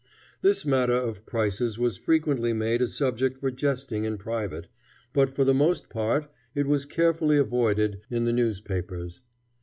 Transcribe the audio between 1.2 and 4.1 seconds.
prices was frequently made a subject for jesting